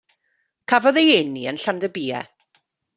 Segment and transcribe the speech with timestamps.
[0.73, 2.27] Cafodd ei eni yn Llandybie.